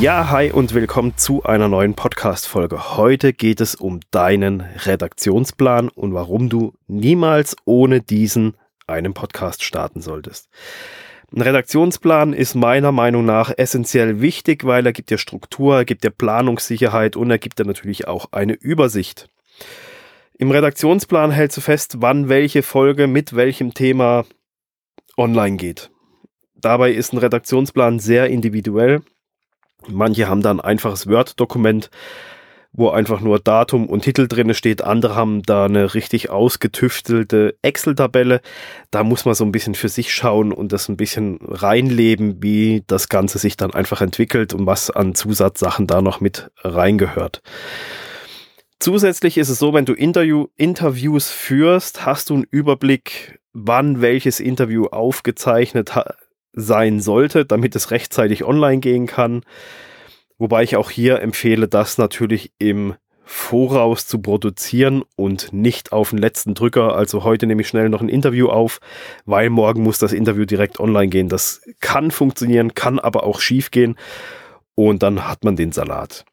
Ja, 0.00 0.30
hi 0.30 0.52
und 0.52 0.74
willkommen 0.74 1.16
zu 1.16 1.42
einer 1.42 1.66
neuen 1.66 1.94
Podcast-Folge. 1.94 2.96
Heute 2.96 3.32
geht 3.32 3.60
es 3.60 3.74
um 3.74 3.98
deinen 4.12 4.60
Redaktionsplan 4.60 5.88
und 5.88 6.14
warum 6.14 6.48
du 6.48 6.74
niemals 6.86 7.56
ohne 7.64 8.00
diesen 8.00 8.56
einen 8.86 9.12
Podcast 9.12 9.64
starten 9.64 10.00
solltest. 10.00 10.48
Ein 11.34 11.42
Redaktionsplan 11.42 12.32
ist 12.32 12.54
meiner 12.54 12.92
Meinung 12.92 13.24
nach 13.24 13.52
essentiell 13.56 14.20
wichtig, 14.20 14.64
weil 14.64 14.86
er 14.86 14.92
gibt 14.92 15.10
dir 15.10 15.18
Struktur, 15.18 15.78
er 15.78 15.84
gibt 15.84 16.04
dir 16.04 16.10
Planungssicherheit 16.10 17.16
und 17.16 17.32
er 17.32 17.38
gibt 17.38 17.58
dir 17.58 17.64
natürlich 17.64 18.06
auch 18.06 18.30
eine 18.30 18.52
Übersicht. 18.52 19.28
Im 20.38 20.52
Redaktionsplan 20.52 21.32
hältst 21.32 21.56
du 21.56 21.60
fest, 21.60 21.96
wann 21.98 22.28
welche 22.28 22.62
Folge 22.62 23.08
mit 23.08 23.34
welchem 23.34 23.74
Thema 23.74 24.26
online 25.16 25.56
geht. 25.56 25.90
Dabei 26.54 26.92
ist 26.92 27.12
ein 27.12 27.18
Redaktionsplan 27.18 27.98
sehr 27.98 28.28
individuell. 28.28 29.02
Manche 29.90 30.28
haben 30.28 30.42
dann 30.42 30.60
ein 30.60 30.64
einfaches 30.64 31.06
Word-Dokument, 31.06 31.90
wo 32.72 32.90
einfach 32.90 33.20
nur 33.20 33.40
Datum 33.40 33.86
und 33.86 34.02
Titel 34.02 34.28
drin 34.28 34.52
steht. 34.54 34.82
Andere 34.82 35.14
haben 35.14 35.42
da 35.42 35.64
eine 35.64 35.94
richtig 35.94 36.30
ausgetüftelte 36.30 37.56
Excel-Tabelle. 37.62 38.40
Da 38.90 39.02
muss 39.02 39.24
man 39.24 39.34
so 39.34 39.44
ein 39.44 39.52
bisschen 39.52 39.74
für 39.74 39.88
sich 39.88 40.12
schauen 40.12 40.52
und 40.52 40.72
das 40.72 40.88
ein 40.88 40.96
bisschen 40.96 41.38
reinleben, 41.42 42.42
wie 42.42 42.84
das 42.86 43.08
Ganze 43.08 43.38
sich 43.38 43.56
dann 43.56 43.72
einfach 43.72 44.00
entwickelt 44.00 44.54
und 44.54 44.66
was 44.66 44.90
an 44.90 45.14
Zusatzsachen 45.14 45.86
da 45.86 46.02
noch 46.02 46.20
mit 46.20 46.50
reingehört. 46.62 47.42
Zusätzlich 48.80 49.38
ist 49.38 49.48
es 49.48 49.58
so, 49.58 49.74
wenn 49.74 49.86
du 49.86 49.92
Interview, 49.92 50.46
Interviews 50.56 51.30
führst, 51.30 52.06
hast 52.06 52.30
du 52.30 52.34
einen 52.34 52.46
Überblick, 52.48 53.40
wann 53.52 54.00
welches 54.00 54.38
Interview 54.38 54.86
aufgezeichnet 54.86 55.96
sein 56.52 57.00
sollte, 57.00 57.44
damit 57.44 57.76
es 57.76 57.90
rechtzeitig 57.90 58.44
online 58.44 58.80
gehen 58.80 59.06
kann. 59.06 59.42
Wobei 60.38 60.62
ich 60.62 60.76
auch 60.76 60.90
hier 60.90 61.20
empfehle, 61.20 61.68
das 61.68 61.98
natürlich 61.98 62.52
im 62.58 62.94
Voraus 63.24 64.06
zu 64.06 64.22
produzieren 64.22 65.02
und 65.14 65.52
nicht 65.52 65.92
auf 65.92 66.10
den 66.10 66.18
letzten 66.18 66.54
Drücker. 66.54 66.96
Also 66.96 67.24
heute 67.24 67.46
nehme 67.46 67.60
ich 67.60 67.68
schnell 67.68 67.90
noch 67.90 68.00
ein 68.00 68.08
Interview 68.08 68.48
auf, 68.48 68.80
weil 69.26 69.50
morgen 69.50 69.82
muss 69.82 69.98
das 69.98 70.14
Interview 70.14 70.46
direkt 70.46 70.80
online 70.80 71.08
gehen. 71.08 71.28
Das 71.28 71.60
kann 71.80 72.10
funktionieren, 72.10 72.72
kann 72.72 72.98
aber 72.98 73.24
auch 73.24 73.40
schief 73.40 73.70
gehen 73.70 73.96
und 74.74 75.02
dann 75.02 75.28
hat 75.28 75.44
man 75.44 75.56
den 75.56 75.72
Salat. 75.72 76.24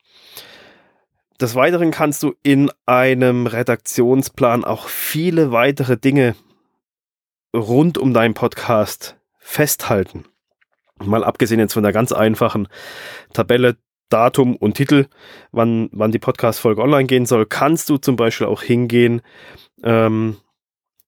Des 1.41 1.53
Weiteren 1.55 1.91
kannst 1.91 2.23
du 2.23 2.33
in 2.44 2.72
einem 2.85 3.45
Redaktionsplan 3.45 4.63
auch 4.63 4.88
viele 4.88 5.52
weitere 5.52 5.97
Dinge 5.97 6.35
rund 7.53 7.97
um 7.97 8.13
deinen 8.13 8.35
Podcast 8.35 9.17
festhalten. 9.45 10.25
Mal 11.03 11.23
abgesehen 11.23 11.59
jetzt 11.59 11.73
von 11.73 11.83
der 11.83 11.93
ganz 11.93 12.11
einfachen 12.11 12.67
Tabelle, 13.31 13.77
Datum 14.09 14.55
und 14.55 14.75
Titel, 14.75 15.07
wann, 15.51 15.89
wann 15.91 16.11
die 16.11 16.19
Podcast-Folge 16.19 16.81
online 16.81 17.05
gehen 17.05 17.25
soll, 17.25 17.45
kannst 17.45 17.89
du 17.89 17.97
zum 17.97 18.16
Beispiel 18.16 18.47
auch 18.47 18.63
hingehen, 18.63 19.21
ähm, 19.83 20.38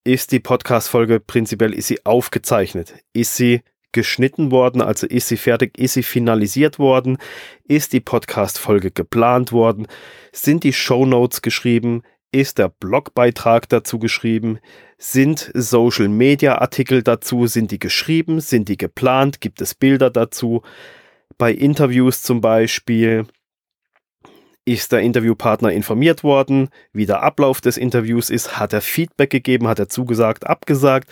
ist 0.04 0.32
die 0.32 0.40
Podcast-Folge 0.40 1.20
prinzipiell, 1.20 1.74
ist 1.74 1.88
sie 1.88 2.06
aufgezeichnet? 2.06 2.96
Ist 3.14 3.36
sie 3.36 3.62
geschnitten 3.92 4.52
worden, 4.52 4.82
also 4.82 5.08
ist 5.08 5.28
sie 5.28 5.38
fertig, 5.38 5.78
ist 5.78 5.94
sie 5.94 6.04
finalisiert 6.04 6.78
worden, 6.78 7.18
ist 7.64 7.94
die 7.94 8.02
Podcast-Folge 8.02 8.92
geplant 8.92 9.52
worden, 9.52 9.88
sind 10.32 10.64
die 10.64 10.74
Show 10.74 11.06
Notes 11.06 11.42
geschrieben, 11.42 12.04
ist 12.32 12.58
der 12.58 12.70
Blogbeitrag 12.70 13.70
dazu 13.70 14.00
geschrieben, 14.00 14.60
sind 14.98 15.52
Social-Media-Artikel 15.54 17.04
dazu, 17.04 17.48
sind 17.48 17.72
die 17.72 17.80
geschrieben, 17.80 18.40
sind 18.42 18.70
die 18.70 18.78
geplant, 18.78 19.42
gibt 19.42 19.62
es 19.62 19.76
Bilder 19.76 20.10
dazu, 20.10 20.62
bei 21.38 21.52
Interviews 21.52 22.22
zum 22.22 22.42
Beispiel, 22.42 23.26
ist 24.66 24.92
der 24.92 25.00
Interviewpartner 25.00 25.72
informiert 25.72 26.24
worden, 26.24 26.70
wie 26.92 27.06
der 27.06 27.24
Ablauf 27.24 27.62
des 27.62 27.78
Interviews 27.78 28.30
ist, 28.30 28.60
hat 28.60 28.74
er 28.74 28.82
Feedback 28.82 29.30
gegeben, 29.30 29.68
hat 29.68 29.80
er 29.80 29.88
zugesagt, 29.88 30.46
abgesagt, 30.46 31.10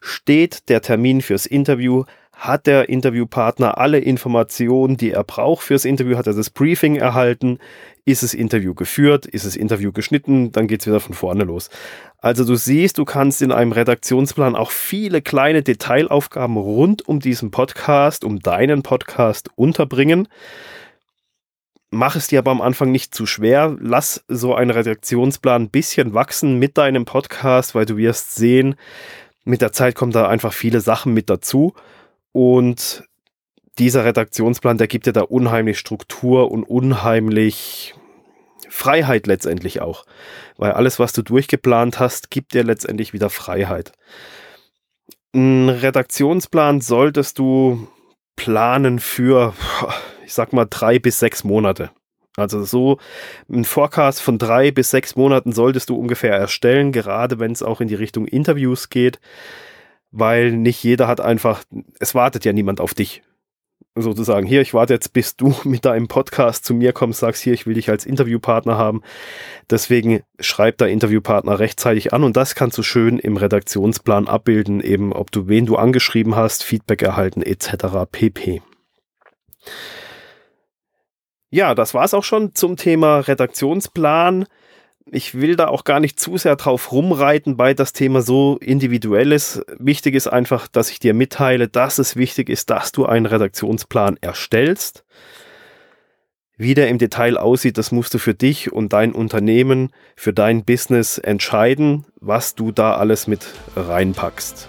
steht 0.00 0.68
der 0.68 0.82
Termin 0.82 1.20
fürs 1.20 1.46
Interview, 1.46 2.04
hat 2.32 2.66
der 2.66 2.88
Interviewpartner 2.88 3.78
alle 3.78 3.98
Informationen, 3.98 4.96
die 4.96 5.12
er 5.12 5.22
braucht 5.22 5.64
fürs 5.64 5.84
Interview, 5.84 6.16
hat 6.16 6.26
er 6.26 6.34
das 6.34 6.50
Briefing 6.50 6.96
erhalten, 6.96 7.58
ist 8.04 8.22
das 8.22 8.34
Interview 8.34 8.74
geführt, 8.74 9.26
ist 9.26 9.46
das 9.46 9.54
Interview 9.54 9.92
geschnitten, 9.92 10.50
dann 10.50 10.66
geht 10.66 10.80
es 10.80 10.86
wieder 10.86 10.98
von 10.98 11.14
vorne 11.14 11.44
los. 11.44 11.70
Also 12.18 12.44
du 12.44 12.56
siehst, 12.56 12.98
du 12.98 13.04
kannst 13.04 13.42
in 13.42 13.52
einem 13.52 13.72
Redaktionsplan 13.72 14.56
auch 14.56 14.70
viele 14.70 15.22
kleine 15.22 15.62
Detailaufgaben 15.62 16.56
rund 16.56 17.06
um 17.06 17.20
diesen 17.20 17.50
Podcast, 17.50 18.24
um 18.24 18.40
deinen 18.40 18.82
Podcast 18.82 19.50
unterbringen. 19.54 20.26
Mach 21.90 22.16
es 22.16 22.26
dir 22.26 22.38
aber 22.38 22.50
am 22.50 22.62
Anfang 22.62 22.90
nicht 22.90 23.14
zu 23.14 23.26
schwer. 23.26 23.76
Lass 23.78 24.24
so 24.26 24.54
einen 24.54 24.70
Redaktionsplan 24.70 25.64
ein 25.64 25.70
bisschen 25.70 26.14
wachsen 26.14 26.58
mit 26.58 26.78
deinem 26.78 27.04
Podcast, 27.04 27.74
weil 27.74 27.84
du 27.84 27.98
wirst 27.98 28.34
sehen, 28.34 28.76
mit 29.44 29.60
der 29.60 29.72
Zeit 29.72 29.94
kommen 29.94 30.12
da 30.12 30.26
einfach 30.26 30.52
viele 30.52 30.80
Sachen 30.80 31.12
mit 31.12 31.28
dazu. 31.28 31.74
Und 32.32 33.04
dieser 33.78 34.04
Redaktionsplan, 34.04 34.78
der 34.78 34.86
gibt 34.86 35.06
dir 35.06 35.12
da 35.12 35.22
unheimlich 35.22 35.78
Struktur 35.78 36.50
und 36.50 36.64
unheimlich 36.64 37.94
Freiheit 38.68 39.26
letztendlich 39.26 39.80
auch. 39.80 40.04
Weil 40.56 40.72
alles, 40.72 40.98
was 40.98 41.12
du 41.12 41.22
durchgeplant 41.22 41.98
hast, 41.98 42.30
gibt 42.30 42.54
dir 42.54 42.64
letztendlich 42.64 43.12
wieder 43.12 43.30
Freiheit. 43.30 43.92
Ein 45.34 45.68
Redaktionsplan 45.68 46.80
solltest 46.80 47.38
du 47.38 47.88
planen 48.36 48.98
für, 48.98 49.54
ich 50.24 50.34
sag 50.34 50.52
mal, 50.52 50.66
drei 50.68 50.98
bis 50.98 51.18
sechs 51.18 51.44
Monate. 51.44 51.90
Also 52.36 52.64
so 52.64 52.98
ein 53.50 53.64
Forecast 53.64 54.22
von 54.22 54.38
drei 54.38 54.70
bis 54.70 54.90
sechs 54.90 55.16
Monaten 55.16 55.52
solltest 55.52 55.90
du 55.90 55.96
ungefähr 55.96 56.34
erstellen, 56.34 56.92
gerade 56.92 57.38
wenn 57.38 57.52
es 57.52 57.62
auch 57.62 57.82
in 57.82 57.88
die 57.88 57.94
Richtung 57.94 58.26
Interviews 58.26 58.88
geht 58.88 59.20
weil 60.12 60.52
nicht 60.52 60.84
jeder 60.84 61.08
hat 61.08 61.20
einfach, 61.20 61.64
es 61.98 62.14
wartet 62.14 62.44
ja 62.44 62.52
niemand 62.52 62.80
auf 62.80 62.94
dich. 62.94 63.22
Sozusagen, 63.94 64.46
hier, 64.46 64.62
ich 64.62 64.72
warte 64.72 64.94
jetzt, 64.94 65.12
bis 65.12 65.36
du 65.36 65.54
mit 65.64 65.84
deinem 65.84 66.08
Podcast 66.08 66.64
zu 66.64 66.74
mir 66.74 66.92
kommst, 66.92 67.20
sagst, 67.20 67.42
hier, 67.42 67.52
ich 67.52 67.66
will 67.66 67.74
dich 67.74 67.90
als 67.90 68.06
Interviewpartner 68.06 68.78
haben. 68.78 69.02
Deswegen 69.68 70.22
schreib 70.38 70.78
der 70.78 70.88
Interviewpartner 70.88 71.58
rechtzeitig 71.58 72.12
an 72.12 72.24
und 72.24 72.36
das 72.36 72.54
kannst 72.54 72.78
du 72.78 72.82
schön 72.82 73.18
im 73.18 73.36
Redaktionsplan 73.36 74.28
abbilden, 74.28 74.80
eben 74.80 75.12
ob 75.12 75.30
du 75.32 75.48
wen 75.48 75.66
du 75.66 75.76
angeschrieben 75.76 76.36
hast, 76.36 76.62
Feedback 76.62 77.02
erhalten 77.02 77.42
etc. 77.42 78.10
pp. 78.10 78.62
Ja, 81.50 81.74
das 81.74 81.92
war's 81.92 82.14
auch 82.14 82.24
schon 82.24 82.54
zum 82.54 82.76
Thema 82.76 83.18
Redaktionsplan 83.18 84.46
ich 85.10 85.34
will 85.34 85.56
da 85.56 85.68
auch 85.68 85.84
gar 85.84 86.00
nicht 86.00 86.18
zu 86.20 86.36
sehr 86.36 86.56
drauf 86.56 86.92
rumreiten, 86.92 87.58
weil 87.58 87.74
das 87.74 87.92
Thema 87.92 88.22
so 88.22 88.58
individuell 88.60 89.32
ist. 89.32 89.62
Wichtig 89.78 90.14
ist 90.14 90.28
einfach, 90.28 90.68
dass 90.68 90.90
ich 90.90 90.98
dir 90.98 91.14
mitteile, 91.14 91.68
dass 91.68 91.98
es 91.98 92.16
wichtig 92.16 92.48
ist, 92.48 92.70
dass 92.70 92.92
du 92.92 93.06
einen 93.06 93.26
Redaktionsplan 93.26 94.16
erstellst. 94.20 95.04
Wie 96.56 96.74
der 96.74 96.88
im 96.88 96.98
Detail 96.98 97.38
aussieht, 97.38 97.78
das 97.78 97.90
musst 97.90 98.14
du 98.14 98.18
für 98.18 98.34
dich 98.34 98.72
und 98.72 98.92
dein 98.92 99.12
Unternehmen, 99.12 99.90
für 100.14 100.32
dein 100.32 100.64
Business 100.64 101.18
entscheiden, 101.18 102.04
was 102.20 102.54
du 102.54 102.70
da 102.70 102.94
alles 102.94 103.26
mit 103.26 103.46
reinpackst. 103.74 104.68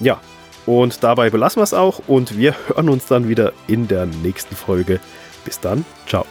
Ja, 0.00 0.20
und 0.66 1.02
dabei 1.02 1.30
belassen 1.30 1.60
wir 1.60 1.64
es 1.64 1.74
auch 1.74 2.02
und 2.06 2.36
wir 2.36 2.54
hören 2.66 2.88
uns 2.88 3.06
dann 3.06 3.28
wieder 3.28 3.52
in 3.68 3.88
der 3.88 4.06
nächsten 4.06 4.54
Folge. 4.54 5.00
Bis 5.44 5.60
dann, 5.60 5.84
ciao. 6.06 6.26